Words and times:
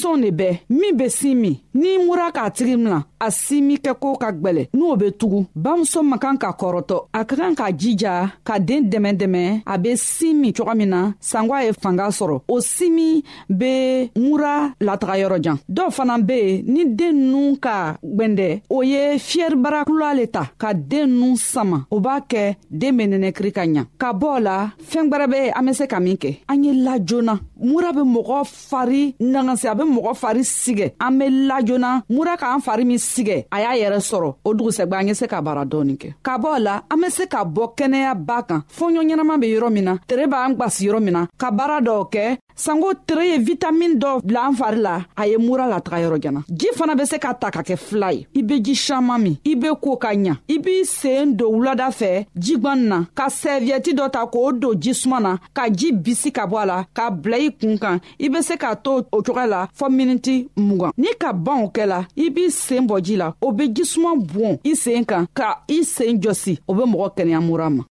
denmisɛnw 0.00 0.22
de 0.22 0.30
bɛɛ 0.38 0.54
min 0.78 0.96
be 0.98 1.06
sin 1.18 1.34
min 1.42 1.56
n'i 1.78 1.90
mura 2.04 2.26
k'a 2.34 2.44
tigi 2.56 2.76
mina 2.76 3.00
a 3.24 3.28
si 3.38 3.56
min 3.66 3.76
kɛ 3.84 3.92
koo 4.02 4.14
ka 4.22 4.28
gwɛlɛ 4.40 4.64
n'o 4.78 4.90
be 5.00 5.06
tugu 5.20 5.38
bamuso 5.64 6.00
man 6.10 6.18
kan 6.22 6.36
ka 6.42 6.50
kɔrɔtɔ 6.60 6.96
a 7.12 7.20
ka 7.28 7.34
kan 7.40 7.54
k'a 7.58 7.68
jija 7.80 8.12
ka 8.48 8.54
deen 8.68 8.82
dɛmɛ 8.92 9.10
dɛmɛ 9.20 9.44
a 9.66 9.74
be 9.82 9.92
sin 10.14 10.34
min 10.40 10.52
coga 10.56 10.74
min 10.80 10.86
na 10.94 11.00
sangwa 11.30 11.56
ye 11.64 11.70
fanga 11.82 12.06
sɔrɔ 12.18 12.38
o 12.48 12.56
si 12.60 12.86
min 12.96 13.22
be 13.60 13.74
mura 14.22 14.54
lataga 14.86 15.16
yɔrɔjan 15.22 15.56
dɔw 15.76 15.88
fana 15.96 16.14
be 16.26 16.32
yen 16.40 16.62
ni 16.72 16.82
deen 16.98 17.16
nu 17.30 17.56
ka 17.64 17.76
gwɛndɛ 18.16 18.48
o 18.74 18.80
ye 18.90 19.02
fiyɛribarakula 19.28 20.08
le 20.18 20.26
ta 20.26 20.42
ka 20.62 20.72
deen 20.74 21.08
nu 21.20 21.36
sama 21.36 21.86
o 21.90 22.00
b'a 22.00 22.16
kɛ 22.30 22.56
deen 22.80 22.96
be 22.96 23.02
nɛnɛkiri 23.06 23.52
ka 23.56 23.62
ɲa 23.74 23.84
ka 24.02 24.12
bɔ 24.20 24.26
o 24.36 24.40
la 24.46 24.70
fɛɛn 24.90 25.06
gwɛrɛ 25.12 25.26
be 25.32 25.50
an 25.58 25.64
be 25.66 25.72
se 25.74 25.86
ka 25.86 26.00
min 26.00 26.16
kɛ 26.16 26.32
an 26.48 26.64
ye 26.64 26.72
lajoona 26.86 27.38
mura 27.60 27.92
be 27.92 28.00
mɔgɔ 28.14 28.40
fari 28.70 29.14
nagasi 29.20 29.66
a 29.70 29.74
be 29.74 29.82
mɔgɔ 29.84 30.14
fari 30.20 30.40
sigɛ 30.42 30.94
an 31.00 31.12
be 31.18 31.24
lajoona 31.48 32.02
mura 32.08 32.36
k'an 32.38 32.60
fari 32.64 32.84
min 32.86 32.98
sigɛ 33.14 33.38
a 33.50 33.56
y'a 33.62 33.72
yɛrɛ 33.82 33.98
sɔrɔ 34.08 34.28
o 34.48 34.54
dugusɛgba 34.56 34.96
an 35.00 35.08
ye 35.10 35.14
se 35.18 35.26
ka 35.30 35.38
baara 35.46 35.64
dɔɔni 35.72 35.94
kɛ 36.00 36.08
ka 36.26 36.34
bɔ 36.38 36.50
la 36.62 36.74
an 36.88 37.00
be 37.00 37.08
se 37.10 37.26
ka 37.26 37.44
bɔ 37.44 37.64
kɛnɛya 37.78 38.12
baa 38.26 38.42
kan 38.42 38.60
fɔɲɔ 38.70 39.02
ɲɛnaman 39.06 39.40
be 39.40 39.46
yɔrɔ 39.54 39.68
min 39.72 39.84
na 39.84 39.94
tere 40.06 40.26
b'an 40.26 40.54
gwasi 40.56 40.86
yɔrɔ 40.86 41.00
min 41.02 41.12
na 41.14 41.26
ka 41.40 41.50
baara 41.50 41.80
dɔw 41.80 42.04
kɛ 42.12 42.22
sango 42.60 42.90
tere 43.06 43.24
ye 43.30 43.38
vitamini 43.44 43.94
dɔ 44.02 44.20
bila 44.24 44.40
an 44.48 44.52
fari 44.58 44.80
la 44.84 45.04
a 45.16 45.24
ye 45.26 45.36
mura 45.38 45.66
lataga 45.66 45.98
yɔrɔ 46.04 46.18
jana 46.22 46.40
ji 46.50 46.68
fana 46.76 46.94
be 46.96 47.04
se 47.08 47.18
ka 47.18 47.32
ta 47.34 47.48
ka 47.50 47.62
kɛ 47.62 47.76
fila 47.78 48.10
ye 48.12 48.26
i 48.36 48.42
be 48.42 48.58
ji 48.60 48.74
saman 48.74 49.18
min 49.22 49.36
i 49.44 49.54
be 49.54 49.68
koo 49.80 49.96
ka 49.96 50.10
ɲa 50.12 50.36
i 50.48 50.58
b'i 50.58 50.84
seen 50.84 51.34
don 51.36 51.54
wulada 51.56 51.88
fɛ 52.00 52.26
jigwani 52.36 52.86
na 52.92 52.98
ka 53.14 53.26
sɛviyɛti 53.28 53.94
dɔ 53.98 54.10
ta 54.10 54.26
k'o 54.26 54.52
don 54.60 54.74
jisuma 54.76 55.20
na 55.22 55.36
ka 55.54 55.68
ji 55.70 55.92
bisi 55.92 56.30
ka 56.32 56.46
bɔ 56.46 56.62
a 56.62 56.66
la 56.66 56.78
ka 56.92 57.08
bila 57.10 57.36
i 57.38 57.48
kun 57.50 57.78
kan 57.78 57.98
i 58.18 58.28
be 58.28 58.42
se 58.42 58.54
k'a 58.56 58.74
to 58.82 58.94
o 59.12 59.22
cogoya 59.22 59.46
la 59.48 59.66
fɔɔ 59.76 59.90
miniti 59.92 60.36
mugan 60.56 60.92
ni 60.98 61.08
ka 61.18 61.32
ban 61.32 61.64
o 61.64 61.68
kɛla 61.70 62.04
i 62.16 62.28
b'i 62.28 62.50
seen 62.50 62.86
bɔ 62.86 63.00
ji 63.02 63.16
la 63.16 63.32
o 63.40 63.52
be 63.52 63.68
jisuma 63.72 64.14
bɔn 64.32 64.60
i 64.64 64.74
seen 64.74 65.04
kan 65.04 65.26
ka 65.34 65.54
i 65.68 65.82
seen 65.82 66.20
jɔsi 66.20 66.58
o 66.68 66.74
be 66.74 66.82
mɔgɔ 66.82 67.14
kɛnɛya 67.16 67.40
mura 67.42 67.70
ma 67.70 67.84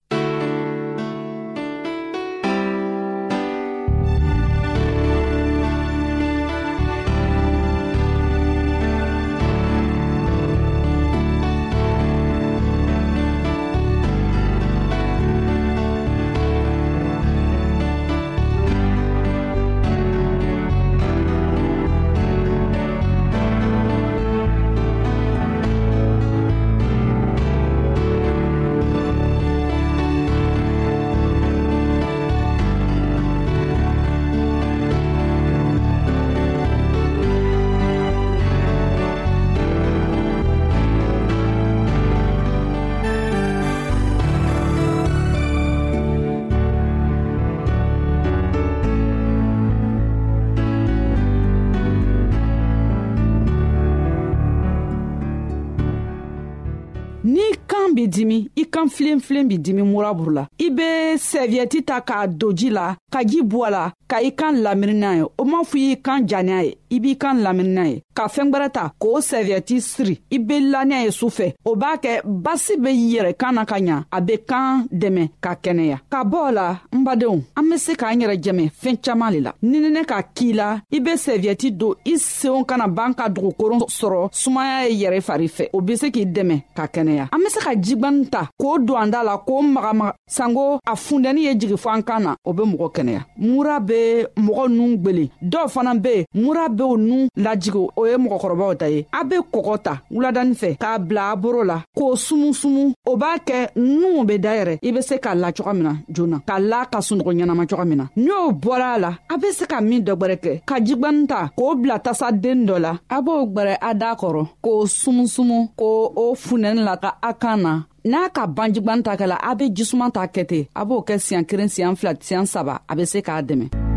b'i 57.99 58.07
dimi 58.07 58.47
i 58.55 58.65
kan 58.65 58.87
filenfilen 58.89 59.47
b'i 59.49 59.57
dimi 59.59 59.83
muraburu 59.83 60.31
la 60.33 60.47
i 60.57 60.69
be 60.69 61.15
sɛviyɛti 61.17 61.83
ta 61.87 62.01
k'a 62.01 62.27
don 62.27 62.53
ji 62.55 62.69
la 62.69 62.95
ka 63.11 63.23
ji 63.29 63.39
bɔ 63.49 63.59
a 63.67 63.69
la 63.75 63.85
ka 64.11 64.17
i 64.23 64.31
kan 64.39 64.61
lamiri 64.63 64.93
n'a 64.93 65.15
ye 65.15 65.23
o 65.37 65.43
m'a 65.45 65.61
fɔ 65.69 65.77
y'i 65.79 65.95
kan 66.07 66.27
janiya 66.27 66.59
ye 66.63 66.77
i 66.89 66.99
b'i 66.99 67.15
kan 67.17 67.41
lamini 67.43 67.69
n'a 67.73 67.85
ye 67.87 68.01
ka 68.15 68.27
fɛɛn 68.27 68.49
gwɛrɛ 68.51 68.69
ta 68.73 68.91
k'o 69.01 69.19
sɛviyɛti 69.21 69.81
siri 69.81 70.15
i 70.31 70.37
be 70.39 70.59
laniya 70.59 71.03
ye 71.05 71.11
sufɛ 71.11 71.53
o 71.65 71.75
b'a 71.75 71.97
kɛ 72.01 72.21
basi 72.25 72.75
be 72.81 72.89
yɛrɛ 72.91 73.33
kan 73.37 73.53
na 73.55 73.65
ka 73.65 73.75
ɲa 73.79 74.03
a 74.11 74.21
be 74.21 74.37
kan 74.47 74.87
dɛmɛ 74.91 75.29
ka 75.41 75.53
kɛnɛya 75.55 75.99
ka 76.09 76.23
bɔ 76.23 76.51
la 76.53 76.79
n 76.91 77.03
badenw 77.05 77.43
an 77.57 77.63
be 77.69 77.77
se 77.77 77.93
k'an 77.95 78.19
yɛrɛ 78.21 78.35
jɛmɛ 78.43 78.69
fɛɛn 78.81 78.97
caaman 79.03 79.33
le 79.33 79.39
la 79.39 79.53
nininɛ 79.63 80.05
ka 80.05 80.21
k'i 80.23 80.53
la 80.53 80.81
i 80.91 80.99
be 80.99 81.11
sɛviyɛti 81.11 81.71
don 81.77 81.93
i 82.05 82.13
seenw 82.17 82.63
kana 82.65 82.87
b'an 82.87 83.13
ka 83.15 83.27
dugukoron 83.29 83.79
sɔrɔ 83.85 84.29
sumaya 84.33 84.89
ye 84.89 85.05
yɛrɛ 85.05 85.21
fari 85.21 85.47
fɛ 85.47 85.69
o 85.73 85.81
be 85.81 85.95
se 85.95 86.09
k'i 86.09 86.25
dɛmɛ 86.25 86.61
ka 86.75 86.87
kɛnɛya 86.87 87.29
an 87.31 87.37
be 87.43 87.49
se 87.49 87.59
ka 87.59 87.71
jigwani 87.75 88.29
ta 88.31 88.49
k'o 88.59 88.79
don 88.85 88.97
an 89.03 89.07
da 89.11 89.21
la 89.23 89.37
k'o 89.45 89.61
magamaga 89.61 90.13
sanko 90.27 90.79
a 90.87 90.93
fundɛnin 90.95 91.43
ye 91.43 91.53
jigi 91.55 91.75
fɔ 91.75 91.89
an 91.95 92.01
kan 92.03 92.19
na 92.23 92.35
o 92.45 92.53
be 92.53 92.63
mɔgɔ 92.63 92.91
kɛnɛya 92.95 93.21
mura 93.37 93.79
be 93.79 94.25
mɔgɔ 94.37 94.67
nun 94.69 94.97
gwelen 94.97 95.29
dɔw 95.43 95.67
fana 95.69 95.93
be 96.01 96.25
mura 96.33 96.67
be 96.79 96.83
o 96.83 96.95
nun 96.97 97.27
lajigi 97.35 97.77
o 97.95 98.05
ye 98.07 98.15
mɔgɔkɔrɔbaw 98.17 98.71
ta 98.79 98.87
ye 98.87 99.05
a 99.11 99.23
be 99.25 99.35
kɔgɔ 99.53 99.75
ta 99.83 100.01
wuladani 100.13 100.53
fɛ 100.61 100.77
k'a 100.79 100.99
bila 100.99 101.31
a 101.31 101.35
boro 101.35 101.63
la 101.63 101.81
k'o 101.95 102.15
sumusumu 102.15 102.93
o 103.05 103.17
b'a 103.17 103.37
kɛ 103.47 103.69
nuw 103.75 104.23
be 104.23 104.37
dayɛrɛ 104.39 104.79
i 104.83 104.91
be 104.91 105.01
se 105.01 105.15
k'a 105.19 105.35
la 105.35 105.51
coga 105.51 105.73
min 105.73 105.83
na 105.83 105.93
joona 106.11 106.39
k'a 106.47 106.59
la 106.69 106.85
ka 106.85 106.99
sunɔgɔ 106.99 107.31
ɲɛnama 107.35 107.67
coga 107.69 107.85
min 107.85 107.97
na 107.97 108.07
ni 108.15 108.31
o 108.31 108.51
bɔra 108.51 108.95
a 108.95 108.99
la 108.99 109.17
a 109.29 109.37
be 109.37 109.51
se 109.51 109.65
ka 109.65 109.81
min 109.81 110.01
dɔ 110.05 110.15
gwɛrɛ 110.15 110.37
kɛ 110.39 110.61
ka 110.65 110.75
jigwani 110.79 111.27
ta 111.27 111.49
k'o 111.57 111.75
bila 111.81 111.99
tasaden 111.99 112.65
dɔ 112.67 112.79
la 112.79 112.97
a 113.09 113.21
b'o 113.21 113.45
gwɛrɛ 113.53 113.77
a 113.81 113.93
daa 113.93 114.15
kɔrɔ 114.15 114.45
k'o 114.63 114.85
sumusumu 114.85 115.69
k'o 115.77 116.13
o 116.15 116.35
funɛni 116.35 116.83
la 116.83 116.95
ka 116.97 117.17
a 117.21 117.33
kan 117.33 117.57
na 117.61 117.83
n'a 118.05 118.29
ka 118.31 118.47
ban 118.47 118.71
jigwani 118.73 119.03
ta 119.03 119.15
kɛla 119.15 119.37
a 119.41 119.55
be 119.55 119.69
jisuman 119.69 120.11
ta 120.11 120.25
kɛ 120.27 120.45
ten 120.47 120.65
a 120.75 120.85
b'o 120.85 121.01
kɛ 121.05 121.17
siɲan 121.19 121.45
kelen 121.45 121.67
siɲan 121.67 121.95
fila 121.97 122.13
siɲan 122.13 122.45
saba 122.47 122.81
a 122.87 122.95
be 122.95 123.05
se 123.05 123.21
k'a 123.21 123.41
dɛmɛ 123.43 123.88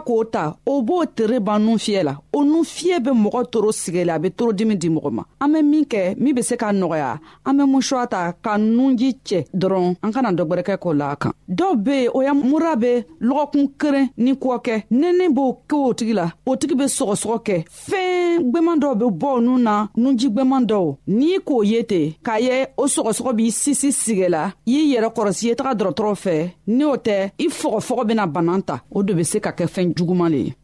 k'o 0.00 0.24
ta 0.24 0.56
o 0.66 0.82
b'o 0.82 1.04
tere 1.14 1.40
ban 1.40 1.58
nun 1.62 1.78
fiyɛ 1.78 2.02
la 2.04 2.16
o 2.32 2.42
nun 2.44 2.64
fiyɛ 2.64 3.00
be 3.00 3.10
mɔgɔ 3.10 3.44
toro 3.52 3.70
sigɛ 3.72 4.04
la 4.06 4.14
a 4.14 4.18
be 4.18 4.30
torodimi 4.30 4.76
di 4.76 4.88
mɔgɔ 4.88 5.10
ma 5.12 5.22
an 5.40 5.52
be 5.52 5.62
min 5.62 5.84
kɛ 5.84 6.16
min 6.18 6.34
be 6.34 6.42
se 6.42 6.56
ka 6.56 6.72
nɔgɔya 6.72 7.18
an 7.44 7.52
be 7.56 7.62
musuwa 7.66 8.06
ta 8.08 8.32
ka 8.32 8.56
nunji 8.58 9.14
cɛ 9.24 9.44
dɔrɔn 9.54 9.96
an 10.02 10.12
kana 10.12 10.32
dɔ 10.32 10.44
gwɛrɛkɛ 10.46 10.78
k'o 10.80 10.92
la 10.98 11.10
a 11.12 11.16
kan 11.16 11.32
dɔw 11.48 11.74
be 11.84 11.90
yen 11.96 12.10
o 12.14 12.20
ya 12.22 12.34
mura 12.34 12.76
be 12.76 13.04
lɔgɔkun 13.22 13.66
keren 13.78 14.08
ni 14.18 14.32
kɔ 14.32 14.58
kɛ 14.66 14.74
nɛnin 14.90 15.32
b'o 15.36 15.56
kɛ 15.68 15.76
o 15.88 15.92
tigi 15.92 16.12
la 16.14 16.30
o 16.46 16.56
tigi 16.56 16.74
be 16.78 16.84
sɔgɔsɔgɔ 16.84 17.38
kɛ 17.46 17.64
fɛɛn 17.88 18.42
gwɛman 18.52 18.80
dɔw 18.82 18.94
be 18.98 19.06
bɔ 19.20 19.26
o 19.26 19.38
nun 19.40 19.62
na 19.62 19.86
nunji 19.96 20.28
gwɛman 20.34 20.66
dɔw 20.66 20.96
n'i 21.08 21.38
k'o 21.44 21.62
ye 21.64 21.82
ten 21.84 22.12
k'a 22.24 22.40
ye 22.40 22.66
o 22.78 22.84
sɔgɔsɔgɔ 22.86 23.32
b'i 23.36 23.50
sisi 23.50 23.90
sigɛ 23.92 24.28
la 24.30 24.44
i 24.66 24.92
yɛrɛ 24.96 25.08
kɔrɔsi 25.14 25.44
ye 25.48 25.54
taga 25.54 25.74
dɔrɔtɔrɔ 25.74 26.14
fɛ 26.24 26.50
ni 26.68 26.84
o 26.84 26.96
tɛ 26.96 27.30
i 27.38 27.46
fɔgɔfɔgɔ 27.48 28.06
bena 28.06 28.26
banan 28.26 28.62
ta 28.62 28.80
o 28.90 29.02
de 29.02 29.12
be 29.14 29.24
se 29.24 29.40
ka 29.40 29.50
kɛ 29.50 29.66
fɛɛn 29.66 29.89
juguman 29.96 30.30
le 30.30 30.54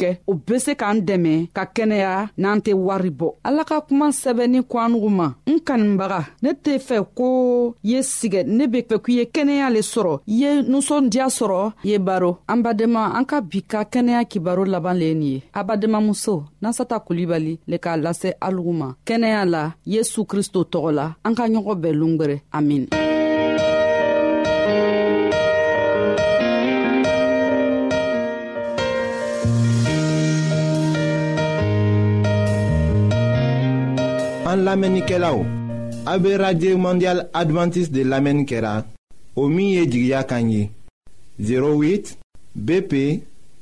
kɛ 0.00 0.08
o 0.26 0.32
be 0.46 0.56
se 0.64 0.72
k'an 0.80 0.98
dɛmɛ 1.08 1.32
ka 1.56 1.62
kɛnɛya 1.74 2.12
n'an 2.40 2.58
tɛ 2.64 2.72
wari 2.86 3.10
bɔ 3.20 3.28
ala 3.48 3.62
ka 3.68 3.76
kuma 3.86 4.06
sɛbɛnni 4.22 4.60
ko 4.70 4.74
an 4.84 4.90
nugu 4.92 5.10
ma 5.18 5.26
n 5.50 5.54
kanibaga 5.66 6.20
ne 6.42 6.50
tɛ 6.64 6.72
fɛ 6.86 6.96
ko 7.18 7.26
ye 7.90 7.98
sigɛ 8.16 8.40
ne 8.56 8.64
be 8.72 8.78
fɛ 8.88 8.96
k'i 9.04 9.14
ye 9.18 9.24
kɛnɛya 9.34 9.66
le 9.74 9.80
sɔrɔ 9.92 10.12
i 10.32 10.34
ye 10.42 10.48
nusɔndiya 10.72 11.26
sɔrɔ 11.38 11.60
ye 11.90 11.96
baro 11.98 12.30
an 12.48 12.58
badenma 12.64 13.12
an 13.16 13.24
ka 13.24 13.40
bi 13.40 13.60
ka 13.62 13.84
kɛnɛya 13.92 14.28
kibaro 14.30 14.62
laban 14.66 14.94
le 14.98 15.06
ye 15.10 15.14
nin 15.14 15.32
ye 15.34 15.42
abadenmamuso 15.52 16.44
nasata 16.62 16.96
kulibali 17.06 17.58
le 17.70 17.76
k'a 17.78 17.96
lase 18.02 18.28
alugu 18.40 18.72
ma 18.72 18.88
kɛnɛya 19.06 19.42
la 19.48 19.72
yesu 19.86 20.24
kristo 20.24 20.60
tɔgɔ 20.72 20.90
la 20.98 21.14
an 21.24 21.34
ka 21.34 21.44
ɲɔgɔn 21.48 21.76
bɛɛ 21.82 21.92
lungwɛrɛ 22.00 22.36
amin 22.52 22.86
An 34.52 34.64
lamenike 34.66 35.16
la 35.18 35.30
ou, 35.34 35.46
abe 36.04 36.34
Radye 36.36 36.74
Mondial 36.76 37.22
Adventist 37.32 37.88
de 37.90 38.02
lamenikera, 38.04 38.82
o 39.34 39.46
miye 39.48 39.86
di 39.88 40.02
gya 40.10 40.24
kanyi, 40.28 40.68
08 41.40 42.18
BP 42.54 42.94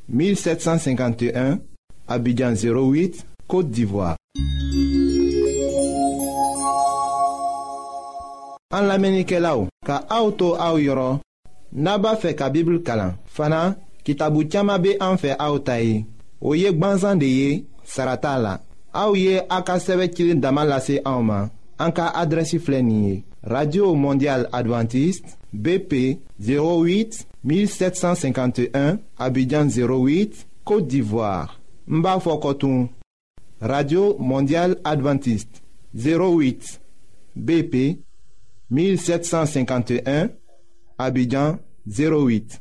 1751, 0.09 1.61
abidjan 2.09 2.55
08, 2.59 3.21
Kote 3.47 3.71
d'Ivoire. 3.71 4.17
An 8.75 8.89
lamenike 8.91 9.39
la 9.39 9.53
ou, 9.61 9.69
ka 9.87 10.01
aoutou 10.11 10.57
aou 10.59 10.81
yoron, 10.83 11.21
naba 11.71 12.17
fe 12.19 12.33
ka 12.35 12.49
bibl 12.51 12.81
kalan, 12.83 13.15
fana 13.39 13.77
ki 14.03 14.19
tabu 14.19 14.43
txama 14.51 14.81
be 14.83 14.97
anfe 14.99 15.37
aoutayi, 15.39 16.03
o 16.43 16.57
yek 16.59 16.83
banzan 16.83 17.23
de 17.23 17.31
ye, 17.31 17.53
sarata 17.85 18.35
la. 18.43 18.57
Aouye 18.93 19.43
Aka 19.49 19.79
damalase 20.35 21.01
en 21.05 21.49
radio 23.43 23.95
mondial 23.95 24.49
adventiste 24.53 25.27
bp 25.53 26.19
08 26.41 27.27
1751 27.45 28.99
abidjan 29.19 29.67
08 29.69 30.47
côte 30.65 30.87
d'ivoire 30.87 31.59
Mbafokotoum. 31.87 32.89
radio 33.61 34.17
Mondiale 34.19 34.77
adventiste 34.85 35.63
08 35.95 36.81
bp 37.37 37.99
1751 38.71 40.29
abidjan 40.99 41.59
08 41.87 42.61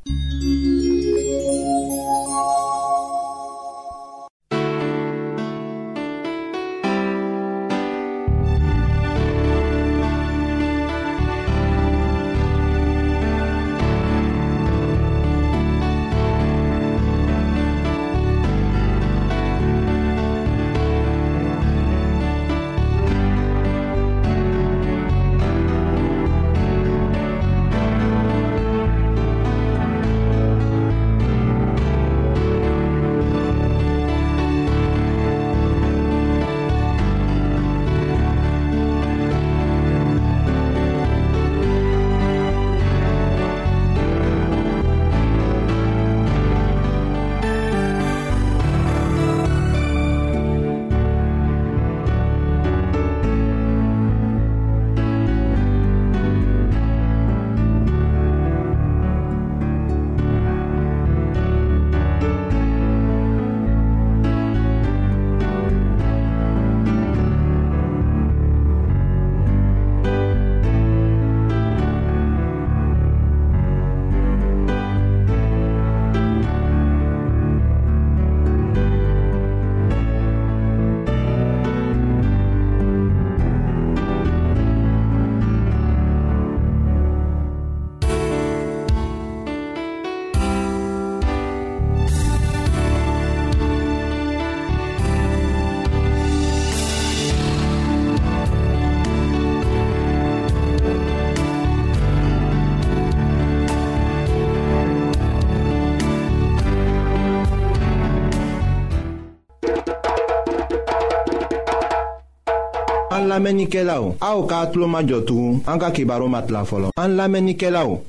An 113.40 113.44
lamenike 113.46 113.84
la 113.86 114.02
ou, 114.04 114.18
a 114.20 114.34
ou 114.36 114.46
ka 114.52 114.58
atlo 114.66 114.84
majotou, 114.92 115.62
an 115.72 115.80
ka 115.80 115.92
kibaro 115.96 116.26
mat 116.28 116.50
la 116.52 116.66
folon. 116.68 116.92
An 117.00 117.14
lamenike 117.16 117.70
la 117.72 117.86
ou, 117.88 118.02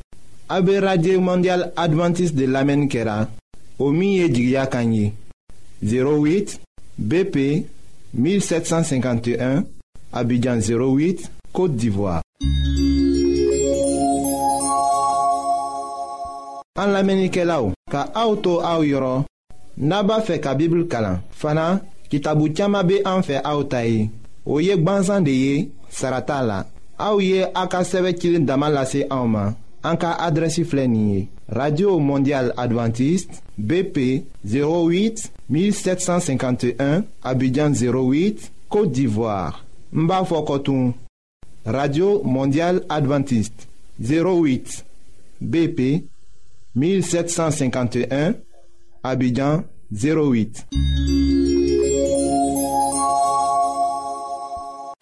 a 0.51 0.57
be 0.59 0.75
radye 0.83 1.13
ou 1.15 1.23
mondial 1.23 1.69
adventis 1.79 2.33
de 2.35 2.49
lamen 2.51 2.89
kera, 2.91 3.29
ou 3.79 3.95
miye 3.95 4.27
djigya 4.27 4.65
kanyi, 4.67 5.13
08 5.87 6.57
BP 6.99 7.45
1751, 8.13 9.63
abidjan 10.13 10.59
08, 10.67 11.29
Kote 11.55 11.79
d'Ivoire. 11.79 12.25
An 16.83 16.91
lamenike 16.91 17.47
la 17.47 17.63
ou, 17.63 17.71
ka 17.87 18.09
a 18.19 18.27
ou 18.27 18.35
tou 18.43 18.59
a 18.67 18.81
ou 18.83 18.89
yoron, 18.91 19.23
naba 19.79 20.19
fe 20.27 20.43
ka 20.43 20.59
bibl 20.59 20.89
kala, 20.91 21.21
fana 21.31 21.77
ki 22.11 22.19
tabu 22.19 22.51
tiyama 22.51 22.83
be 22.83 23.05
an 23.07 23.23
fe 23.23 23.39
a 23.39 23.55
ou 23.55 23.71
tayi. 23.71 24.09
o 24.47 24.59
ye 24.61 24.77
de 24.77 25.31
ye 25.31 25.69
sarata 25.91 26.43
la 26.43 26.67
ye 27.19 27.45
a 27.55 27.67
ka 27.67 27.83
sɛbɛ 27.83 28.11
radio 31.53 31.99
mondial 31.99 32.53
adventiste 32.57 33.41
bp 33.59 34.25
08 34.47 35.31
1751 35.51 37.03
abidjan 37.25 37.73
08 37.73 38.53
côte 38.69 38.93
d'ivoire 38.93 39.65
n 39.93 40.09
radio 41.65 42.23
mondial 42.25 42.85
adventiste 42.89 43.67
08 44.01 44.85
bp 45.41 46.05
1751 46.77 48.35
abidjan 49.03 49.65
08 49.93 50.67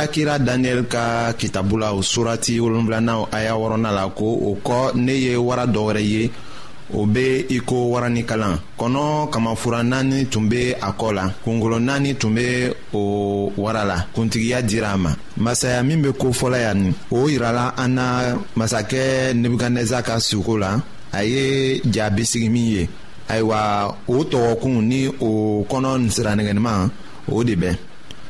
fɔla 0.00 0.08
kira 0.12 0.38
daniyɛli 0.38 0.84
ka 0.88 1.32
kitabu 1.38 1.76
la 1.76 1.92
o 1.92 2.00
surati 2.02 2.58
wolonwulanan 2.60 3.26
aya 3.32 3.54
wɔrɔnan 3.54 3.94
la 3.94 4.08
ko 4.08 4.24
o 4.24 4.56
kɔ 4.64 4.94
ne 4.94 5.12
ye 5.12 5.36
wara 5.36 5.66
dɔ 5.66 5.78
wɛrɛ 5.78 6.00
ye 6.02 6.30
o 6.94 7.04
be 7.06 7.44
i 7.50 7.58
ko 7.60 7.76
kɔnɔ 8.78 9.30
kamafura 9.30 9.82
naani 9.82 10.26
tun 10.30 10.48
be 10.48 10.72
a 10.80 10.90
kɔ 10.92 11.14
la 11.14 11.30
kungolo 11.44 11.78
naani 11.78 12.16
tun 12.18 12.30
be 12.34 12.72
o 12.94 13.52
wara 13.58 13.84
la 13.84 14.02
kuntigiya 14.14 14.62
dira 14.66 14.92
a 14.92 14.96
ma 14.96 15.10
masaya 15.38 15.82
min 15.84 16.00
be 16.02 16.10
kofɔla 16.12 16.58
yan 16.60 16.82
ni 16.82 16.92
o 17.12 17.28
yirala 17.28 17.74
an 17.76 17.88
na 17.94 18.22
masakɛ 18.56 19.32
nebukadnɛza 19.34 20.02
ka 20.02 20.18
suko 20.18 20.56
la 20.58 20.80
a 21.12 21.22
ye 21.22 21.80
jaabisigi 21.84 22.48
min 22.50 22.66
ye 22.66 22.88
ayiwa 23.28 23.94
o 24.08 24.24
tɔgɔkun 24.24 24.82
ni 24.88 25.06
o 25.20 25.64
kɔnɔ 25.68 25.98
nsiraninɛnima 26.08 26.88
o 27.30 27.44
de 27.44 27.54
bɛn 27.56 27.76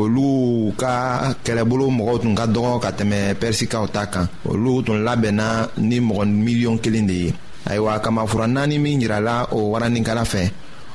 olu 0.00 0.70
ka 0.80 0.92
kɛlɛbolo 1.44 1.84
mɔgɔw 1.96 2.16
tun 2.22 2.34
ka 2.38 2.44
dɔgɔ 2.54 2.72
ka 2.84 2.90
tɛmɛ 2.98 3.18
pɛrisikaw 3.40 3.84
ta 3.94 4.02
kan 4.12 4.26
olu 4.50 4.70
tun 4.86 4.98
labɛnna 5.06 5.46
ni 5.88 5.96
mɔgɔ 6.08 6.22
miliyɔn 6.44 6.76
kelen 6.82 7.06
de 7.10 7.16
ye 7.24 7.30
ayiwa 7.70 7.92
kamafura 8.04 8.46
naani 8.46 8.76
min 8.84 9.00
yirala 9.02 9.34
o 9.56 9.58
waranikala 9.72 10.24
fɛ 10.32 10.42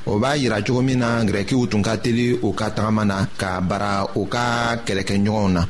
o 0.06 0.18
b'a 0.22 0.36
yira 0.42 0.58
cogo 0.66 0.80
min 0.88 0.98
na 1.02 1.08
gɛrɛkiw 1.28 1.62
tun 1.70 1.82
ka 1.82 1.92
teli 2.04 2.26
u 2.46 2.48
ka 2.58 2.66
tagama 2.76 3.02
na 3.10 3.16
ka 3.40 3.48
bara 3.68 3.90
u 4.20 4.22
ka 4.34 4.42
kɛlɛkɛɲɔgɔnw 4.86 5.48
na 5.56 5.62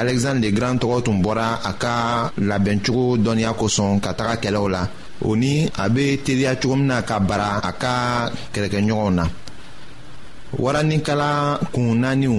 alexandre 0.00 0.42
le 0.44 0.54
grand 0.56 0.78
tɔgɔ 0.80 0.96
tun 1.04 1.18
bɔra 1.24 1.48
a 1.70 1.72
ka 1.82 1.94
labɛncogo 2.38 3.16
dɔnniya 3.24 3.52
kosɔn 3.60 4.00
ka 4.04 4.10
taga 4.18 4.34
kɛlɛw 4.42 4.66
la 4.74 4.82
o 5.24 5.34
ni 5.36 5.52
a 5.82 5.84
bɛ 5.94 6.04
teliya 6.24 6.56
cogo 6.60 6.76
min 6.76 6.86
na 6.86 7.02
ka 7.02 7.18
bara 7.20 7.48
a 7.68 7.72
ka 7.82 7.92
kɛlɛkɛɲɔgɔnw 8.54 9.12
na 9.18 9.24
waranikala 10.64 11.30
kun 11.72 12.00
naaniw 12.02 12.38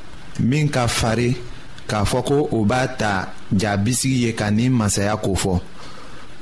min 0.39 0.69
ka 0.71 0.87
farin 0.87 1.35
k'a 1.89 2.03
fɔ 2.07 2.19
ko 2.27 2.37
o 2.57 2.63
b'a 2.65 2.87
ta 2.99 3.27
jaabisigi 3.51 4.23
ye 4.25 4.31
ka 4.35 4.47
nin 4.55 4.71
masaya 4.71 5.15
kofɔ 5.17 5.55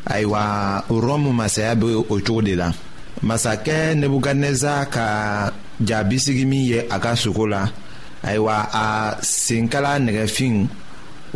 ayiwa 0.06 0.41
rɔmu 0.89 1.32
masaya 1.34 1.75
be 1.75 1.88
o 1.95 2.04
cogo 2.04 2.41
de 2.45 2.54
la 2.56 2.69
masakɛ 3.25 3.95
nebukadnɛza 3.99 4.86
ka 4.93 5.06
jaabisigi 5.82 6.45
min 6.45 6.62
ye 6.71 6.80
a 6.89 6.97
ka 7.04 7.12
sogo 7.15 7.47
la 7.49 7.62
ayiwa 8.23 8.56
a 8.73 9.17
senkala 9.21 9.97
nɛgɛfin 9.99 10.67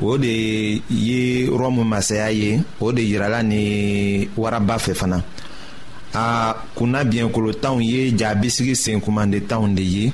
o 0.01 0.17
de 0.17 0.81
ye 0.89 1.47
rɔmu 1.49 1.83
masaya 1.85 2.29
ye 2.31 2.61
o 2.81 2.91
de 2.91 3.01
yirala 3.01 3.41
ni 3.43 4.27
waraba 4.37 4.75
fɛ 4.77 4.93
fana 4.93 5.23
a 6.13 6.55
kunna 6.75 7.03
biɲɛkolotanw 7.03 7.79
ye 7.83 8.11
jaabisigi 8.17 8.75
senkumandentanw 8.75 9.73
de 9.75 9.83
ye 9.83 10.13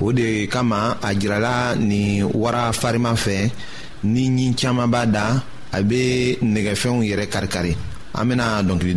o 0.00 0.12
de 0.12 0.46
kama 0.48 0.96
a 1.02 1.10
ni 1.12 2.20
nin 2.20 2.30
wara 2.34 2.72
fariman 2.72 3.16
ni 4.04 4.24
ɲi 4.34 4.56
caaman 4.60 4.88
b'a 4.92 5.02
da 5.14 5.24
a 5.76 5.82
be 5.88 6.02
nɛgɛfɛnw 6.52 7.04
yɛrɛ 7.08 7.24
karikari 7.32 7.72
an 8.18 8.28
bena 8.28 8.62
dɔnkili 8.64 8.96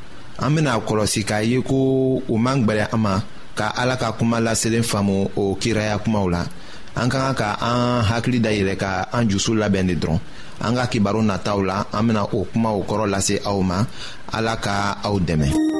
an 0.41 0.51
bena 0.57 0.73
kɔlɔsi 0.87 1.21
k'a 1.29 1.39
ye 1.51 1.61
ko 1.61 1.77
u 2.33 2.37
man 2.37 2.65
gwɛlɛ 2.65 2.87
an 2.93 2.99
ma 2.99 3.21
ka 3.57 3.71
ala 3.81 3.95
ka 3.95 4.11
kuma 4.17 4.39
laselen 4.41 4.83
faamu 4.83 5.29
o 5.37 5.55
kiraya 5.61 6.01
kumaw 6.03 6.27
la 6.29 6.41
an 6.95 7.09
ka 7.09 7.17
kan 7.21 7.35
ka 7.37 7.47
an 7.61 8.01
hakili 8.09 8.39
dayɛlɛ 8.41 8.75
ka 8.81 8.91
an 9.13 9.29
jusu 9.29 9.53
labɛn 9.53 9.87
de 9.87 9.95
dɔrɔn 10.01 10.19
an 10.65 10.75
ka 10.75 10.85
kibaru 10.89 11.21
nataw 11.21 11.61
la 11.63 11.85
an 11.93 12.07
bena 12.07 12.23
o 12.25 12.45
kumaw 12.51 12.81
kɔrɔ 12.89 13.05
lase 13.11 13.35
aw 13.45 13.61
ma 13.61 13.85
ala 14.33 14.57
ka 14.57 14.97
aw 15.03 15.19
dɛmɛ 15.19 15.79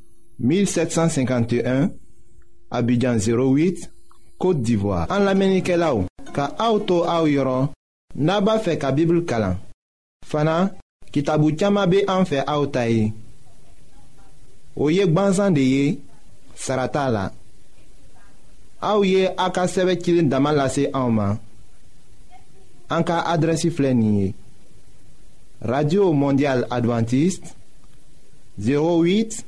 1751 0.41 1.91
Abidjan 2.71 3.17
08 3.17 3.89
Kote 4.41 4.61
d'Ivoire 4.61 5.05
An 5.13 5.19
la 5.27 5.35
menike 5.37 5.77
la 5.77 5.93
ou 5.95 6.07
Ka 6.33 6.49
aoutou 6.63 7.05
aou 7.05 7.29
yoron 7.29 7.69
Naba 8.17 8.57
fe 8.65 8.73
ka 8.81 8.89
bibl 8.95 9.21
kalan 9.29 9.59
Fana 10.25 10.71
kitabou 11.13 11.53
tiyama 11.53 11.85
be 11.91 12.01
an 12.09 12.25
fe 12.27 12.41
aoutaye 12.47 13.11
Ou 14.75 14.89
yek 14.93 15.13
banzan 15.13 15.53
de 15.55 15.61
ye 15.67 15.85
Sarata 16.57 17.05
la 17.13 17.27
Aou 18.81 19.05
ye 19.05 19.27
a 19.37 19.51
ka 19.53 19.67
seve 19.69 19.95
kilin 20.01 20.31
damalase 20.31 20.87
aouman 20.93 21.37
An 22.91 23.05
ka 23.07 23.21
adresi 23.35 23.69
flenye 23.69 24.31
Radio 25.61 26.09
Mondial 26.17 26.65
Adventist 26.73 27.53
08 28.57 28.57
Abidjan 28.65 29.47